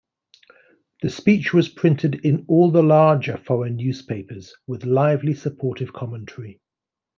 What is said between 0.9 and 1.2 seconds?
The